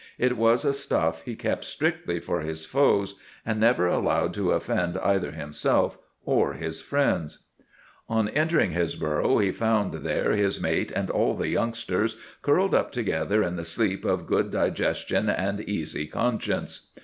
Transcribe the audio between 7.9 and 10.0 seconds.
On entering his burrow he found